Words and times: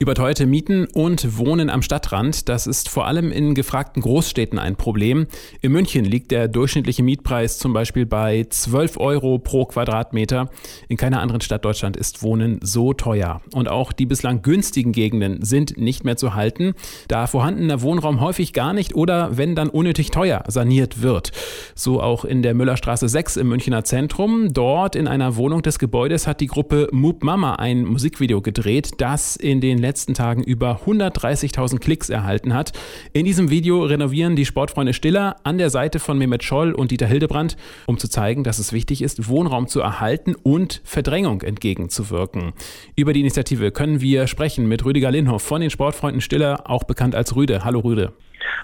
Überteuerte 0.00 0.46
Mieten 0.46 0.86
und 0.94 1.38
Wohnen 1.38 1.70
am 1.70 1.82
Stadtrand, 1.82 2.48
das 2.48 2.68
ist 2.68 2.88
vor 2.88 3.08
allem 3.08 3.32
in 3.32 3.56
gefragten 3.56 4.00
Großstädten 4.00 4.56
ein 4.56 4.76
Problem. 4.76 5.26
In 5.60 5.72
München 5.72 6.04
liegt 6.04 6.30
der 6.30 6.46
durchschnittliche 6.46 7.02
Mietpreis 7.02 7.58
zum 7.58 7.72
Beispiel 7.72 8.06
bei 8.06 8.46
12 8.48 8.98
Euro 8.98 9.40
pro 9.40 9.64
Quadratmeter. 9.64 10.50
In 10.86 10.96
keiner 10.96 11.20
anderen 11.20 11.40
Stadt 11.40 11.64
Deutschland 11.64 11.96
ist 11.96 12.22
Wohnen 12.22 12.60
so 12.62 12.92
teuer. 12.92 13.40
Und 13.52 13.68
auch 13.68 13.90
die 13.90 14.06
bislang 14.06 14.42
günstigen 14.42 14.92
Gegenden 14.92 15.44
sind 15.44 15.78
nicht 15.78 16.04
mehr 16.04 16.16
zu 16.16 16.36
halten, 16.36 16.74
da 17.08 17.26
vorhandener 17.26 17.82
Wohnraum 17.82 18.20
häufig 18.20 18.52
gar 18.52 18.74
nicht 18.74 18.94
oder 18.94 19.36
wenn 19.36 19.56
dann 19.56 19.68
unnötig 19.68 20.12
teuer 20.12 20.44
saniert 20.46 21.02
wird. 21.02 21.32
So 21.74 22.00
auch 22.00 22.24
in 22.24 22.42
der 22.42 22.54
Müllerstraße 22.54 23.08
6 23.08 23.36
im 23.36 23.48
Münchner 23.48 23.82
Zentrum. 23.82 24.52
Dort 24.52 24.94
in 24.94 25.08
einer 25.08 25.34
Wohnung 25.34 25.62
des 25.62 25.80
Gebäudes 25.80 26.28
hat 26.28 26.40
die 26.40 26.46
Gruppe 26.46 26.86
Moop 26.92 27.24
Mama 27.24 27.56
ein 27.56 27.84
Musikvideo 27.84 28.42
gedreht, 28.42 28.92
das 28.98 29.34
in 29.34 29.60
den 29.60 29.87
letzten 29.88 30.12
Tagen 30.12 30.42
über 30.42 30.80
130.000 30.84 31.80
Klicks 31.80 32.10
erhalten 32.10 32.54
hat. 32.54 32.72
In 33.14 33.24
diesem 33.24 33.50
Video 33.50 33.82
renovieren 33.82 34.36
die 34.36 34.44
Sportfreunde 34.44 34.92
Stiller 34.92 35.36
an 35.44 35.56
der 35.56 35.70
Seite 35.70 35.98
von 35.98 36.18
Mehmet 36.18 36.44
Scholl 36.44 36.72
und 36.72 36.90
Dieter 36.90 37.06
Hildebrand, 37.06 37.56
um 37.86 37.98
zu 37.98 38.06
zeigen, 38.08 38.44
dass 38.44 38.58
es 38.58 38.74
wichtig 38.74 39.00
ist, 39.00 39.28
Wohnraum 39.28 39.66
zu 39.66 39.80
erhalten 39.80 40.34
und 40.34 40.82
Verdrängung 40.84 41.40
entgegenzuwirken. 41.40 42.52
Über 42.96 43.14
die 43.14 43.20
Initiative 43.20 43.72
können 43.72 44.02
wir 44.02 44.26
sprechen 44.26 44.68
mit 44.68 44.84
Rüdiger 44.84 45.10
Linhoff 45.10 45.42
von 45.42 45.62
den 45.62 45.70
Sportfreunden 45.70 46.20
Stiller, 46.20 46.68
auch 46.70 46.84
bekannt 46.84 47.14
als 47.14 47.34
Rüde. 47.34 47.64
Hallo 47.64 47.80
Rüde. 47.80 48.12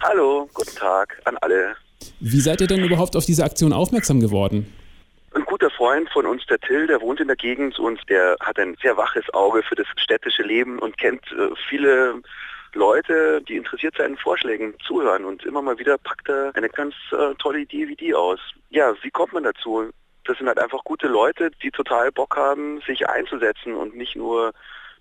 Hallo, 0.02 0.46
guten 0.52 0.76
Tag 0.76 1.22
an 1.24 1.38
alle. 1.40 1.74
Wie 2.20 2.40
seid 2.40 2.60
ihr 2.60 2.66
denn 2.66 2.84
überhaupt 2.84 3.16
auf 3.16 3.24
diese 3.24 3.44
Aktion 3.44 3.72
aufmerksam 3.72 4.20
geworden? 4.20 4.66
Freund 5.84 6.08
von 6.08 6.24
uns, 6.24 6.46
der 6.46 6.58
Till, 6.60 6.86
der 6.86 7.02
wohnt 7.02 7.20
in 7.20 7.26
der 7.26 7.36
Gegend 7.36 7.78
und 7.78 8.00
der 8.08 8.38
hat 8.40 8.58
ein 8.58 8.74
sehr 8.80 8.96
waches 8.96 9.28
Auge 9.34 9.62
für 9.62 9.74
das 9.74 9.86
städtische 9.98 10.42
Leben 10.42 10.78
und 10.78 10.96
kennt 10.96 11.30
äh, 11.32 11.50
viele 11.68 12.22
Leute, 12.72 13.42
die 13.42 13.56
interessiert 13.56 13.94
seinen 13.98 14.16
Vorschlägen 14.16 14.72
zuhören 14.86 15.26
und 15.26 15.44
immer 15.44 15.60
mal 15.60 15.78
wieder 15.78 15.98
packt 15.98 16.30
er 16.30 16.52
eine 16.54 16.70
ganz 16.70 16.94
äh, 17.12 17.34
tolle 17.34 17.58
Idee 17.58 17.86
wie 17.86 17.96
die 17.96 18.14
aus. 18.14 18.40
Ja, 18.70 18.94
wie 19.02 19.10
kommt 19.10 19.34
man 19.34 19.42
dazu? 19.42 19.90
Das 20.24 20.38
sind 20.38 20.48
halt 20.48 20.58
einfach 20.58 20.82
gute 20.84 21.06
Leute, 21.06 21.50
die 21.62 21.70
total 21.70 22.10
Bock 22.10 22.34
haben, 22.34 22.80
sich 22.86 23.06
einzusetzen 23.06 23.74
und 23.74 23.94
nicht 23.94 24.16
nur 24.16 24.54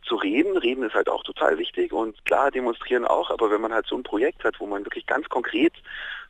zu 0.04 0.16
reden. 0.16 0.58
Reden 0.58 0.84
ist 0.84 0.96
halt 0.96 1.10
auch 1.10 1.24
total 1.24 1.58
wichtig 1.58 1.92
und 1.92 2.24
klar 2.26 2.52
demonstrieren 2.52 3.06
auch, 3.06 3.30
aber 3.30 3.52
wenn 3.52 3.62
man 3.62 3.74
halt 3.74 3.88
so 3.88 3.96
ein 3.96 4.04
Projekt 4.04 4.44
hat, 4.44 4.60
wo 4.60 4.68
man 4.68 4.86
wirklich 4.86 5.06
ganz 5.06 5.28
konkret 5.30 5.74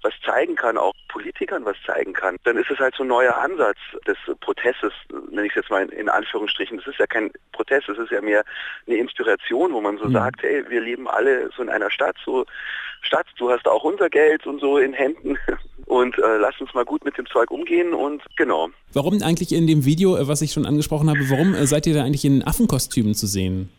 was 0.04 0.14
zeigen 0.26 0.56
kann, 0.56 0.78
auch 0.78 0.94
Politikern 1.08 1.66
was 1.66 1.78
zeigen 1.86 2.14
kann, 2.14 2.38
dann 2.44 2.58
ist 2.58 2.70
es 2.70 2.80
halt 2.80 2.94
so 2.96 3.04
ein 3.04 3.08
neuer 3.08 3.38
Ansatz 3.38 3.78
des 4.06 4.18
Protestes, 4.42 4.92
nenne 5.30 5.48
ich 5.48 5.54
es 5.54 5.62
jetzt 5.62 5.70
mal 5.70 5.88
in, 5.90 6.10
Anführungsstrichen. 6.10 6.78
Das 6.78 6.88
ist 6.88 7.00
ja 7.00 7.08
kein 7.08 7.32
Protest, 7.54 7.90
es 7.90 7.98
ist 7.98 8.12
ja 8.12 8.22
mehr 8.22 8.44
eine 8.86 8.98
Inspiration, 8.98 9.74
wo 9.74 9.82
man 9.82 9.98
so 9.98 10.06
mhm. 10.06 10.14
sagt, 10.14 10.44
hey, 10.44 10.70
wir 10.70 10.82
leben 10.82 11.08
alle 11.08 11.50
so 11.56 11.64
in 11.64 11.70
einer 11.70 11.90
Stadt, 11.90 12.18
so 12.24 12.46
Stadt, 13.04 13.28
du 13.38 13.52
hast 13.52 13.68
auch 13.68 13.84
unser 13.84 14.10
Geld 14.10 14.46
und 14.48 14.60
so 14.60 14.78
in 14.78 14.94
Händen 14.94 15.38
und 15.86 16.18
äh, 16.18 16.38
lass 16.38 16.60
uns 16.60 16.74
mal 16.74 16.86
gut 16.86 17.06
mit 17.06 17.18
dem 17.18 17.26
Zeug 17.28 17.52
umgehen 17.52 17.94
und 17.94 18.24
genau. 18.36 18.70
Warum 18.94 19.22
eigentlich 19.22 19.54
in 19.54 19.68
dem 19.68 19.86
Video, 19.86 20.18
äh, 20.18 20.28
was 20.28 20.42
ich 20.42 20.52
schon 20.52 20.66
angesprochen 20.66 21.10
habe, 21.10 21.20
warum 21.30 21.54
äh, 21.54 21.68
seid 21.68 21.86
ihr 21.86 21.94
da 21.94 22.04
eigentlich 22.04 22.26
in 22.26 22.44
Affenkostümen 22.46 23.14
zu 23.14 23.28
sehen? 23.28 23.70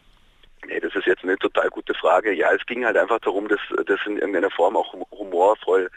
Nee, 0.67 0.81
das 0.81 0.95
ist 0.95 1.07
jetzt 1.07 1.25
eine 1.25 1.37
total 1.39 1.69
gute 1.71 1.95
Frage. 1.95 2.33
Ja, 2.33 2.49
es 2.53 2.65
ging 2.67 2.85
halt 2.85 2.97
einfach 2.97 3.19
darum, 3.21 3.49
dass 3.49 3.61
das 3.87 4.01
in 4.07 4.17
irgendeiner 4.17 4.51
Form 4.51 4.77
auch 4.77 4.95
humorvoll 5.11 5.91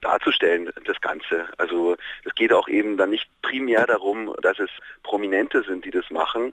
darzustellen, 0.00 0.70
das 0.84 1.00
Ganze. 1.00 1.46
Also 1.58 1.96
es 2.24 2.34
geht 2.34 2.52
auch 2.52 2.68
eben 2.68 2.96
dann 2.96 3.10
nicht 3.10 3.28
primär 3.42 3.86
darum, 3.86 4.34
dass 4.42 4.58
es 4.58 4.70
Prominente 5.02 5.62
sind, 5.62 5.84
die 5.84 5.90
das 5.90 6.10
machen. 6.10 6.52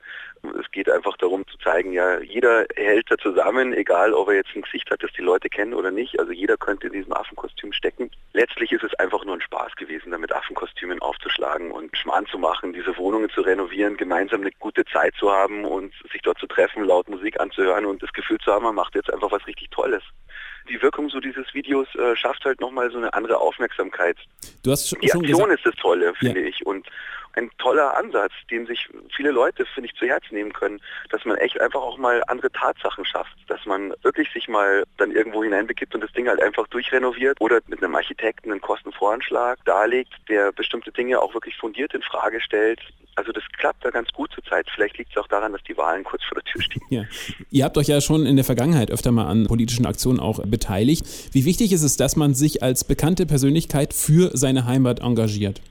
Es 0.60 0.70
geht 0.72 0.90
einfach 0.90 1.18
darum 1.18 1.46
zu 1.48 1.58
zeigen, 1.58 1.94
ja, 1.94 2.20
jeder 2.20 2.66
hält 2.76 3.10
da 3.10 3.18
zusammen, 3.18 3.74
egal 3.74 4.14
ob 4.14 4.30
er 4.30 4.36
jetzt 4.36 4.56
ein 4.56 4.62
Gesicht 4.62 4.90
hat, 4.92 5.04
das 5.04 5.12
die 5.14 5.22
Leute 5.22 5.50
kennen 5.50 5.74
oder 5.74 5.92
nicht. 5.92 6.20
Also 6.20 6.32
jeder 6.32 6.58
könnte 6.58 6.88
in 6.88 6.94
diesem 6.94 7.14
Affenkostüm 7.14 7.74
stecken. 7.74 8.12
Letztlich 8.34 8.72
ist 8.72 8.84
es 8.84 8.94
einfach 8.96 9.26
nur 9.26 9.36
ein 9.36 9.42
Spaß 9.42 9.76
gewesen, 9.76 10.12
damit 10.12 10.32
Affenkostümen 10.32 11.02
aufzuschlagen 11.02 11.72
und 11.72 11.96
Schmarrn 11.98 12.28
zu 12.28 12.38
machen, 12.38 12.74
diese 12.74 12.96
Wohnungen 12.98 13.30
zu 13.30 13.42
renovieren, 13.42 13.98
gemeinsam 13.98 14.42
eine 14.42 14.52
gute 14.60 14.86
Zeit 14.86 15.16
zu 15.16 15.32
haben 15.32 15.66
und 15.66 15.94
sich 16.12 16.22
dort 16.22 16.40
zu 16.40 16.48
treffen, 16.48 16.84
laut 16.84 17.10
Musik 17.10 17.40
anzuhören 17.40 17.86
und 17.86 18.02
das 18.04 18.14
Gefühl 18.14 18.38
zu 18.40 18.52
haben, 18.52 18.64
man 18.64 18.76
macht 18.76 18.96
jetzt 18.96 19.12
einfach 19.12 19.32
was 19.32 19.46
richtig 19.48 19.70
Tolles 19.72 20.04
die 20.70 20.82
Wirkung 20.82 21.10
so 21.10 21.20
dieses 21.20 21.54
Videos 21.54 21.88
äh, 21.96 22.16
schafft 22.16 22.46
halt 22.46 22.60
nochmal 22.62 22.92
so 22.92 22.98
eine 22.98 23.14
andere 23.14 23.38
Aufmerksamkeit. 23.40 24.18
Du 24.64 24.72
hast 24.72 24.90
schon 24.90 25.00
die 25.02 25.12
Aktion 25.12 25.50
gesagt, 25.50 25.52
ist 25.52 25.66
das 25.66 25.76
Tolle, 25.76 26.14
finde 26.16 26.42
ja. 26.42 26.48
ich. 26.48 26.66
Und 26.66 26.88
ein 27.38 27.52
toller 27.60 27.96
Ansatz, 27.96 28.32
den 28.50 28.66
sich 28.66 28.90
viele 29.16 29.32
Leute, 29.32 29.66
finde 29.66 29.90
ich, 29.90 29.96
zu 29.98 30.06
Herz 30.06 30.24
nehmen 30.32 30.54
können, 30.54 30.82
dass 31.10 31.24
man 31.26 31.38
echt 31.38 31.60
einfach 31.62 31.82
auch 31.82 31.98
mal 31.98 32.24
andere 32.28 32.52
Tatsachen 32.52 33.06
schafft, 33.06 33.36
dass 33.48 33.66
man 33.66 33.94
wirklich 34.02 34.32
sich 34.34 34.48
mal 34.48 34.84
dann 34.98 35.12
irgendwo 35.12 35.44
hineinbegibt 35.44 35.94
und 35.94 36.02
das 36.02 36.12
Ding 36.14 36.28
halt 36.28 36.42
einfach 36.42 36.68
durchrenoviert 36.68 37.40
oder 37.40 37.60
mit 37.68 37.84
einem 37.84 37.96
Architekten 37.96 38.52
einen 38.52 38.62
Kostenvoranschlag 38.62 39.60
darlegt, 39.66 40.14
der 40.28 40.52
bestimmte 40.52 40.92
Dinge 40.92 41.22
auch 41.22 41.34
wirklich 41.34 41.56
fundiert 41.58 41.94
in 41.94 42.02
Frage 42.02 42.42
stellt. 42.42 42.80
Also 43.16 43.32
das 43.32 43.44
klappt 43.58 43.84
da 43.84 43.90
ganz 43.90 44.10
gut 44.12 44.32
zurzeit. 44.32 44.68
Vielleicht 44.74 44.98
liegt 45.00 45.12
es 45.12 45.18
auch 45.18 45.28
daran, 45.28 45.52
dass 45.52 45.64
die 45.64 45.76
Wahlen 45.76 46.04
kurz 46.04 46.24
vor 46.24 46.36
der 46.36 46.44
Tür 46.44 46.62
stehen. 46.62 46.84
Ja. 46.90 47.04
Ihr 47.50 47.66
habt 47.66 47.78
euch 47.78 47.88
ja 47.88 48.00
schon 48.00 48.28
in 48.28 48.36
der 48.36 48.46
Vergangenheit 48.46 48.92
öfter 48.92 49.12
mal 49.12 49.26
an 49.26 49.48
politischen 49.48 49.88
Aktionen 49.88 50.20
auch 50.20 50.40
beteiligt. 50.46 51.04
Wie 51.32 51.46
wichtig 51.46 51.72
ist 51.72 51.82
es, 51.82 51.98
dass 51.98 52.16
man 52.16 52.36
sich 52.36 52.62
als 52.62 52.84
bekannte 52.84 53.26
Persönlichkeit 53.26 53.94
für 53.94 54.30
seine 54.38 54.66
Heimat 54.66 55.00
engagiert? 55.00 55.62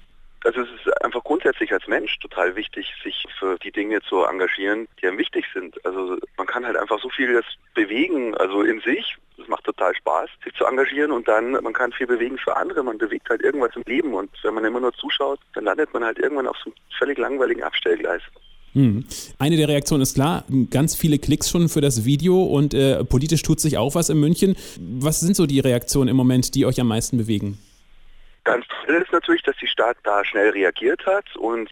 Also 0.45 0.61
es 0.61 0.69
ist 0.69 1.05
einfach 1.05 1.23
grundsätzlich 1.47 1.73
als 1.73 1.87
Mensch 1.87 2.19
total 2.19 2.57
wichtig, 2.57 2.93
sich 3.05 3.25
für 3.39 3.57
die 3.59 3.71
Dinge 3.71 4.01
zu 4.03 4.25
engagieren, 4.25 4.89
die 5.01 5.07
einem 5.07 5.19
wichtig 5.19 5.45
sind. 5.55 5.75
Also 5.87 6.17
man 6.37 6.47
kann 6.47 6.67
halt 6.67 6.77
einfach 6.77 7.01
so 7.01 7.09
viel 7.09 7.41
bewegen, 7.75 8.35
also 8.35 8.63
in 8.63 8.81
sich. 8.81 9.17
Es 9.41 9.47
macht 9.47 9.65
total 9.65 9.95
Spaß, 9.95 10.29
sich 10.43 10.53
zu 10.55 10.65
engagieren 10.65 11.13
und 11.13 11.29
dann, 11.29 11.53
man 11.53 11.73
kann 11.73 11.93
viel 11.93 12.09
bewegen 12.09 12.37
für 12.39 12.57
andere, 12.57 12.83
man 12.83 12.99
bewegt 12.99 13.29
halt 13.29 13.43
irgendwas 13.43 13.77
im 13.77 13.83
Leben 13.87 14.15
und 14.15 14.31
wenn 14.43 14.55
man 14.55 14.65
immer 14.65 14.81
nur 14.81 14.93
zuschaut, 14.95 15.39
dann 15.55 15.65
landet 15.65 15.93
man 15.95 16.03
halt 16.03 16.19
irgendwann 16.19 16.49
auf 16.49 16.57
so 16.65 16.71
einem 16.71 16.77
völlig 16.99 17.19
langweiligen 17.19 17.63
Abstellgleis. 17.63 18.23
Hm. 18.73 19.05
Eine 19.39 19.57
der 19.57 19.69
Reaktionen 19.69 20.03
ist 20.03 20.15
klar, 20.15 20.45
ganz 20.71 20.97
viele 20.97 21.19
Klicks 21.19 21.49
schon 21.49 21.69
für 21.69 21.81
das 21.81 22.05
Video 22.05 22.43
und 22.43 22.75
äh, 22.75 23.05
politisch 23.05 23.43
tut 23.43 23.61
sich 23.61 23.79
auch 23.79 23.95
was 23.95 24.09
in 24.09 24.19
München. 24.19 24.57
Was 24.81 25.21
sind 25.21 25.37
so 25.37 25.47
die 25.47 25.61
Reaktionen 25.61 26.09
im 26.09 26.17
Moment, 26.17 26.55
die 26.55 26.67
euch 26.67 26.81
am 26.81 26.89
meisten 26.89 27.19
bewegen? 27.19 27.59
Ganz 28.47 28.65
toll 28.69 28.95
ist 28.95 29.11
natürlich, 29.11 29.43
dass 29.43 29.57
die 29.57 29.67
Stadt 29.67 29.97
da 30.05 30.25
schnell 30.25 30.51
reagiert 30.51 31.05
hat 31.05 31.35
und 31.35 31.69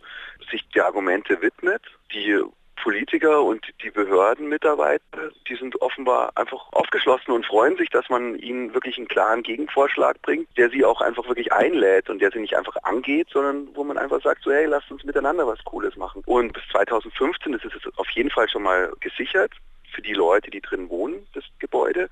sich 0.51 0.69
die 0.75 0.81
Argumente 0.81 1.41
widmet. 1.41 1.81
Die 2.13 2.37
Politiker 2.83 3.45
und 3.45 3.65
die 3.85 3.91
Behördenmitarbeiter, 3.91 5.31
die 5.49 5.55
sind 5.55 5.81
offenbar 5.81 6.33
einfach 6.35 6.73
aufgeschlossen 6.73 7.33
und 7.33 7.47
freuen 7.47 7.77
sich, 7.77 7.91
dass 7.91 8.09
man 8.09 8.35
ihnen 8.41 8.75
wirklich 8.75 8.99
einen 8.99 9.07
klaren 9.07 9.45
Gegenvorschlag 9.45 10.21
bringt, 10.23 10.49
der 10.57 10.69
sie 10.69 10.85
auch 10.85 11.01
einfach 11.01 11.29
wirklich 11.29 11.53
einlädt 11.53 12.11
und 12.11 12.21
der 12.21 12.33
sie 12.33 12.41
nicht 12.41 12.57
einfach 12.57 12.77
angeht, 12.83 13.29
sondern 13.33 13.69
wo 13.75 13.85
man 13.85 13.97
einfach 13.97 14.21
sagt, 14.21 14.43
so 14.43 14.51
hey, 14.51 14.67
lasst 14.67 14.91
uns 14.91 15.05
miteinander 15.05 15.47
was 15.47 15.63
Cooles 15.63 15.95
machen. 15.95 16.25
Und 16.27 16.55
bis 16.55 16.65
2015 16.73 17.55
ist 17.55 17.65
es 17.67 17.73
auf 17.97 18.11
jeden 18.11 18.31
Fall 18.31 18.49
schon 18.49 18.65
mal 18.65 18.93
gesichert 18.99 19.53
für 19.95 20.03
die 20.03 20.15
Leute, 20.15 20.51
die 20.51 20.61
drin 20.61 20.91
wohnen, 20.91 21.25
das 21.35 21.45
Gebäude. 21.61 22.11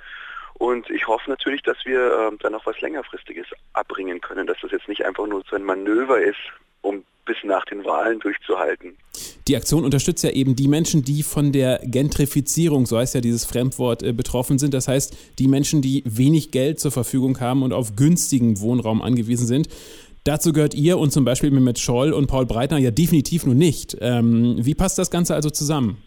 Und 0.63 0.89
ich 0.91 1.09
hoffe 1.09 1.29
natürlich, 1.29 1.61
dass 1.63 1.77
wir 1.85 1.99
äh, 1.99 2.37
dann 2.39 2.53
noch 2.53 2.65
was 2.67 2.81
längerfristiges 2.81 3.47
abbringen 3.73 4.21
können, 4.21 4.47
dass 4.47 4.59
das 4.63 4.71
jetzt 4.71 4.87
nicht 4.87 5.05
einfach 5.05 5.27
nur 5.27 5.43
so 5.51 5.57
ein 5.57 5.65
Manöver 5.65 6.21
ist, 6.21 6.39
um 6.83 7.03
bis 7.27 7.37
nach 7.43 7.65
den 7.65 7.85
Wahlen 7.85 8.21
durchzuhalten. 8.21 8.97
Die 9.49 9.57
Aktion 9.57 9.85
unterstützt 9.85 10.23
ja 10.23 10.31
eben 10.31 10.55
die 10.55 10.69
Menschen, 10.69 11.03
die 11.03 11.25
von 11.25 11.51
der 11.51 11.81
Gentrifizierung, 11.83 12.87
so 12.87 12.97
heißt 12.97 13.17
ja 13.17 13.21
dieses 13.21 13.45
Fremdwort, 13.45 14.05
äh, 14.05 14.13
betroffen 14.13 14.61
sind. 14.61 14.73
Das 14.73 14.87
heißt, 14.87 15.41
die 15.41 15.49
Menschen, 15.49 15.83
die 15.83 16.05
wenig 16.07 16.53
Geld 16.53 16.79
zur 16.79 16.93
Verfügung 16.93 17.41
haben 17.41 17.65
und 17.65 17.73
auf 17.73 17.97
günstigen 17.97 18.61
Wohnraum 18.61 19.03
angewiesen 19.03 19.49
sind. 19.49 19.69
Dazu 20.23 20.53
gehört 20.53 20.75
ihr 20.75 20.97
und 20.97 21.11
zum 21.11 21.25
Beispiel 21.25 21.51
mit 21.51 21.81
Scholl 21.81 22.13
und 22.13 22.29
Paul 22.29 22.47
Breitner 22.47 22.79
ja 22.79 22.93
definitiv 22.93 23.47
nur 23.47 23.57
nicht. 23.57 23.97
Ähm, 24.01 24.59
wie 24.61 24.77
passt 24.77 24.97
das 24.97 25.11
Ganze 25.11 25.35
also 25.35 25.51
zusammen? 25.51 26.01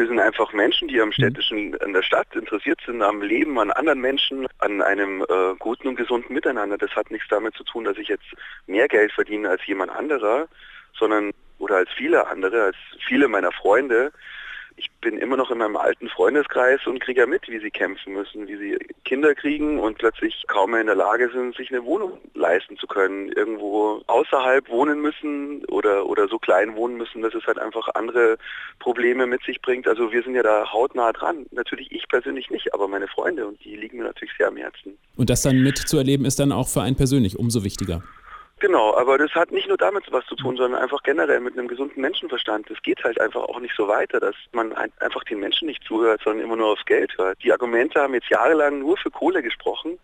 Wir 0.00 0.06
sind 0.06 0.18
einfach 0.18 0.50
Menschen, 0.54 0.88
die 0.88 0.98
am 0.98 1.08
mhm. 1.08 1.12
städtischen, 1.12 1.78
an 1.82 1.92
der 1.92 2.00
Stadt 2.00 2.34
interessiert 2.34 2.80
sind, 2.86 3.02
am 3.02 3.20
Leben, 3.20 3.58
an 3.58 3.70
anderen 3.70 4.00
Menschen, 4.00 4.46
an 4.56 4.80
einem 4.80 5.20
äh, 5.20 5.54
guten 5.58 5.88
und 5.88 5.96
gesunden 5.96 6.32
Miteinander. 6.32 6.78
Das 6.78 6.92
hat 6.92 7.10
nichts 7.10 7.28
damit 7.28 7.54
zu 7.54 7.64
tun, 7.64 7.84
dass 7.84 7.98
ich 7.98 8.08
jetzt 8.08 8.24
mehr 8.66 8.88
Geld 8.88 9.12
verdiene 9.12 9.50
als 9.50 9.66
jemand 9.66 9.90
anderer, 9.90 10.48
sondern 10.98 11.32
oder 11.58 11.76
als 11.76 11.90
viele 11.94 12.26
andere, 12.28 12.62
als 12.62 12.76
viele 13.06 13.28
meiner 13.28 13.52
Freunde 13.52 14.10
ich 14.76 14.90
bin 15.00 15.18
immer 15.18 15.36
noch 15.36 15.50
in 15.50 15.58
meinem 15.58 15.76
alten 15.76 16.08
Freundeskreis 16.08 16.86
und 16.86 17.00
kriege 17.00 17.20
ja 17.20 17.26
mit, 17.26 17.48
wie 17.48 17.58
sie 17.58 17.70
kämpfen 17.70 18.12
müssen, 18.12 18.48
wie 18.48 18.56
sie 18.56 18.78
Kinder 19.04 19.34
kriegen 19.34 19.78
und 19.78 19.98
plötzlich 19.98 20.44
kaum 20.46 20.72
mehr 20.72 20.80
in 20.80 20.86
der 20.86 20.96
Lage 20.96 21.30
sind, 21.32 21.56
sich 21.56 21.70
eine 21.70 21.84
Wohnung 21.84 22.18
leisten 22.34 22.76
zu 22.76 22.86
können, 22.86 23.30
irgendwo 23.32 24.02
außerhalb 24.06 24.68
wohnen 24.68 25.00
müssen 25.00 25.64
oder, 25.66 26.06
oder 26.06 26.28
so 26.28 26.38
klein 26.38 26.76
wohnen 26.76 26.96
müssen, 26.96 27.22
dass 27.22 27.34
es 27.34 27.46
halt 27.46 27.58
einfach 27.58 27.88
andere 27.94 28.38
Probleme 28.78 29.26
mit 29.26 29.42
sich 29.44 29.60
bringt. 29.62 29.88
Also 29.88 30.12
wir 30.12 30.22
sind 30.22 30.34
ja 30.34 30.42
da 30.42 30.72
hautnah 30.72 31.12
dran. 31.12 31.46
Natürlich 31.50 31.90
ich 31.92 32.06
persönlich 32.08 32.50
nicht, 32.50 32.72
aber 32.74 32.88
meine 32.88 33.08
Freunde 33.08 33.46
und 33.46 33.62
die 33.64 33.76
liegen 33.76 33.98
mir 33.98 34.04
natürlich 34.04 34.34
sehr 34.36 34.48
am 34.48 34.56
Herzen. 34.56 34.98
Und 35.16 35.30
das 35.30 35.42
dann 35.42 35.62
mitzuerleben 35.62 36.26
ist 36.26 36.38
dann 36.38 36.52
auch 36.52 36.68
für 36.68 36.82
einen 36.82 36.96
persönlich 36.96 37.38
umso 37.38 37.64
wichtiger. 37.64 38.02
Genau, 38.60 38.94
aber 38.94 39.16
das 39.16 39.30
hat 39.32 39.52
nicht 39.52 39.68
nur 39.68 39.78
damit 39.78 40.04
was 40.10 40.26
zu 40.26 40.36
tun, 40.36 40.56
sondern 40.56 40.82
einfach 40.82 41.02
generell 41.02 41.40
mit 41.40 41.58
einem 41.58 41.66
gesunden 41.66 42.02
Menschenverstand. 42.02 42.70
Es 42.70 42.80
geht 42.82 43.02
halt 43.02 43.18
einfach 43.18 43.42
auch 43.42 43.58
nicht 43.58 43.74
so 43.74 43.88
weiter, 43.88 44.20
dass 44.20 44.34
man 44.52 44.74
einfach 44.74 45.24
den 45.24 45.40
Menschen 45.40 45.66
nicht 45.66 45.82
zuhört, 45.84 46.20
sondern 46.22 46.44
immer 46.44 46.56
nur 46.56 46.72
aufs 46.72 46.84
Geld 46.84 47.16
hört. 47.16 47.42
Die 47.42 47.52
Argumente 47.52 48.00
haben 48.00 48.12
jetzt 48.12 48.28
jahrelang 48.28 48.80
nur 48.80 48.98
für 48.98 49.10
Kohle 49.10 49.42
gesprochen 49.42 49.98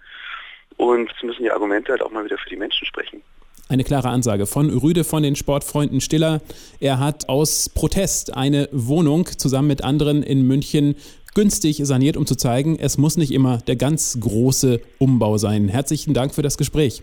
und 0.78 1.12
es 1.14 1.22
müssen 1.22 1.42
die 1.42 1.50
Argumente 1.50 1.92
halt 1.92 2.00
auch 2.00 2.10
mal 2.10 2.24
wieder 2.24 2.38
für 2.38 2.48
die 2.48 2.56
Menschen 2.56 2.86
sprechen. 2.86 3.22
Eine 3.68 3.84
klare 3.84 4.08
Ansage 4.08 4.46
von 4.46 4.70
Rüde 4.70 5.04
von 5.04 5.22
den 5.22 5.36
Sportfreunden 5.36 6.00
Stiller. 6.00 6.40
Er 6.80 6.98
hat 6.98 7.28
aus 7.28 7.68
Protest 7.68 8.36
eine 8.36 8.70
Wohnung 8.72 9.26
zusammen 9.26 9.68
mit 9.68 9.84
anderen 9.84 10.22
in 10.22 10.46
München 10.46 10.96
günstig 11.36 11.78
saniert, 11.82 12.16
um 12.16 12.24
zu 12.24 12.34
zeigen, 12.34 12.78
es 12.80 12.96
muss 12.96 13.18
nicht 13.18 13.30
immer 13.30 13.58
der 13.58 13.76
ganz 13.76 14.18
große 14.18 14.80
Umbau 14.98 15.36
sein. 15.36 15.68
Herzlichen 15.68 16.14
Dank 16.14 16.34
für 16.34 16.40
das 16.40 16.56
Gespräch. 16.56 17.02